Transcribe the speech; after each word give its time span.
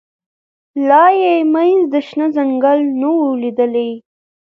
لا 0.87 1.05
یې 1.21 1.33
منځ 1.53 1.79
د 1.93 1.95
شنه 2.07 2.27
ځنګله 2.35 2.83
نه 3.01 3.09
وو 3.15 3.29
لیدلی 3.41 3.91